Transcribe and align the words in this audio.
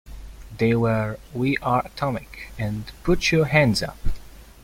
They 0.57 0.75
were 0.75 1.19
"We 1.31 1.57
R 1.57 1.85
Atomic", 1.85 2.51
and 2.57 2.91
"Put 3.03 3.31
Ya 3.31 3.43
Hands 3.43 3.83
Up". 3.83 3.99